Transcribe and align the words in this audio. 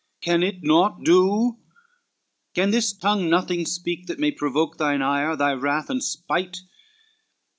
Can 0.19 0.41
it 0.41 0.63
naught 0.63 1.03
do? 1.03 1.59
can 2.55 2.71
this 2.71 2.91
tongue 2.91 3.29
nothing 3.29 3.67
speak 3.67 4.07
That 4.07 4.17
may 4.17 4.31
provoke 4.31 4.77
thine 4.79 5.03
ire, 5.03 5.35
thy 5.35 5.53
wrath 5.53 5.91
and 5.91 6.03
spite?" 6.03 6.57